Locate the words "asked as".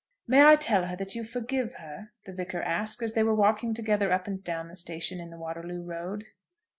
2.63-3.13